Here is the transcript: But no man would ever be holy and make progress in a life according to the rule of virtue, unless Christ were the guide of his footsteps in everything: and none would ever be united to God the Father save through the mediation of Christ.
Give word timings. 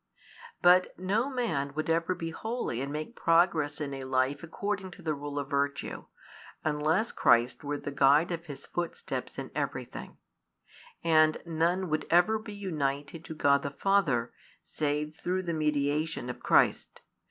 But 0.63 0.97
no 0.97 1.29
man 1.29 1.73
would 1.75 1.87
ever 1.87 2.15
be 2.15 2.31
holy 2.31 2.81
and 2.81 2.91
make 2.91 3.15
progress 3.15 3.79
in 3.79 3.93
a 3.93 4.03
life 4.03 4.41
according 4.41 4.89
to 4.97 5.03
the 5.03 5.13
rule 5.13 5.37
of 5.37 5.47
virtue, 5.51 6.05
unless 6.63 7.11
Christ 7.11 7.63
were 7.63 7.77
the 7.77 7.91
guide 7.91 8.31
of 8.31 8.47
his 8.47 8.65
footsteps 8.65 9.37
in 9.37 9.51
everything: 9.53 10.17
and 11.03 11.37
none 11.45 11.87
would 11.91 12.07
ever 12.09 12.39
be 12.39 12.55
united 12.55 13.23
to 13.25 13.35
God 13.35 13.61
the 13.61 13.69
Father 13.69 14.33
save 14.63 15.17
through 15.17 15.43
the 15.43 15.53
mediation 15.53 16.31
of 16.31 16.39
Christ. 16.39 17.01